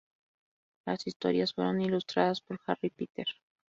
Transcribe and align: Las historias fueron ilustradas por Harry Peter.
Las 0.83 1.05
historias 1.05 1.53
fueron 1.53 1.79
ilustradas 1.79 2.41
por 2.41 2.59
Harry 2.65 2.89
Peter. 2.89 3.27